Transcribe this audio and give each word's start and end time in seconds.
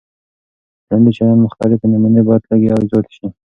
د 0.79 0.79
ټولنیز 0.87 1.15
چلند 1.17 1.43
مختلفې 1.45 1.85
نمونې 1.93 2.21
باید 2.27 2.43
لږې 2.49 2.69
او 2.75 2.81
زیاتې 2.89 3.11
سي. 3.17 3.27